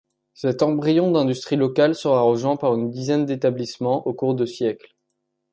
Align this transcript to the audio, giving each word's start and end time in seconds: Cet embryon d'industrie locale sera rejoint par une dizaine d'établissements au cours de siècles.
Cet 0.33 0.63
embryon 0.63 1.11
d'industrie 1.11 1.57
locale 1.57 1.93
sera 1.93 2.21
rejoint 2.21 2.55
par 2.57 2.73
une 2.73 2.89
dizaine 2.89 3.27
d'établissements 3.27 4.07
au 4.07 4.15
cours 4.15 4.33
de 4.33 4.47
siècles. 4.47 4.95